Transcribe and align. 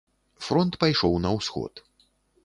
Фронт 0.45 0.73
пайшоў 0.83 1.17
на 1.25 1.33
ўсход. 1.37 1.73